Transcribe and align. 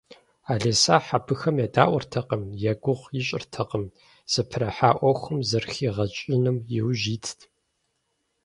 Ӏэлисахь 0.59 1.09
абыхэм 1.17 1.57
едаӏуэртэкъым, 1.65 2.43
я 2.71 2.73
гугъу 2.83 3.09
ищӏыртэкъым, 3.19 3.85
зыпэрыхьа 4.31 4.91
ӏуэхум 4.99 5.37
зэрыхигъэщӏыным 5.49 6.57
яужь 6.81 7.07
итт. 7.15 7.39